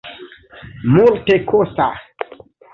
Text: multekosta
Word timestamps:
multekosta 0.93 1.89